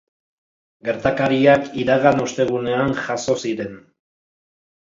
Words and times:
Gertakariak 0.87 1.69
iragan 1.83 2.23
ostegunean 2.25 2.97
jazo 3.03 3.37
ziren. 3.47 3.81